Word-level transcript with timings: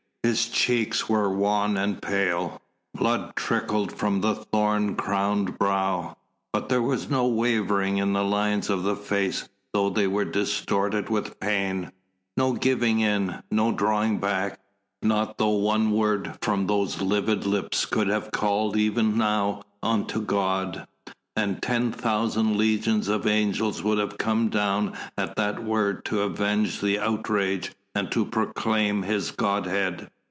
His 0.23 0.49
cheeks 0.49 1.09
were 1.09 1.31
wan 1.35 1.77
and 1.77 1.99
pale, 1.99 2.61
blood 2.93 3.35
trickled 3.35 3.91
from 3.91 4.21
the 4.21 4.35
thorn 4.35 4.95
crowned 4.95 5.57
brow, 5.57 6.15
but 6.53 6.69
there 6.69 6.81
was 6.81 7.09
no 7.09 7.25
wavering 7.25 7.97
in 7.97 8.13
the 8.13 8.23
lines 8.23 8.69
of 8.69 8.83
the 8.83 8.95
face 8.95 9.49
though 9.73 9.89
they 9.89 10.05
were 10.05 10.23
distorted 10.23 11.09
with 11.09 11.39
pain, 11.39 11.91
no 12.37 12.53
giving 12.53 12.99
in, 12.99 13.41
no 13.49 13.71
drawing 13.71 14.19
back, 14.19 14.59
not 15.01 15.39
though 15.39 15.49
one 15.49 15.89
word 15.89 16.37
from 16.39 16.67
those 16.67 17.01
livid 17.01 17.47
lips 17.47 17.87
could 17.87 18.07
have 18.07 18.29
called 18.29 18.77
even 18.77 19.17
now 19.17 19.63
unto 19.81 20.21
God, 20.21 20.85
and 21.35 21.63
ten 21.63 21.91
thousand 21.91 22.57
legions 22.59 23.07
of 23.07 23.25
angels 23.25 23.81
would 23.81 23.97
have 23.97 24.19
come 24.19 24.49
down 24.49 24.93
at 25.17 25.35
that 25.37 25.63
word 25.63 26.05
to 26.05 26.21
avenge 26.21 26.79
the 26.79 26.99
outrage 26.99 27.71
and 27.93 28.09
to 28.09 28.23
proclaim 28.23 29.03
His 29.03 29.31
godhead. 29.31 30.09